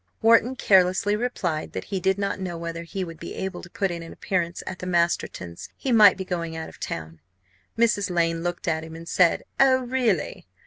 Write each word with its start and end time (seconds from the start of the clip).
Wharton 0.23 0.55
carelessly 0.55 1.15
replied 1.15 1.73
that 1.73 1.83
he 1.83 1.99
did 1.99 2.17
not 2.17 2.39
know 2.39 2.57
whether 2.57 2.81
he 2.81 3.03
would 3.03 3.19
be 3.19 3.35
able 3.35 3.61
to 3.61 3.69
put 3.69 3.91
in 3.91 4.01
an 4.01 4.11
appearance 4.11 4.63
at 4.65 4.79
the 4.79 4.87
Mastertons'. 4.87 5.69
He 5.77 5.91
might 5.91 6.17
be 6.17 6.25
going 6.25 6.55
out 6.55 6.69
of 6.69 6.79
town. 6.79 7.19
Mrs. 7.77 8.09
Lane 8.09 8.41
looked 8.41 8.67
at 8.67 8.83
him 8.83 8.95
and 8.95 9.07
said, 9.07 9.43
"Oh, 9.59 9.81
really!" 9.83 10.47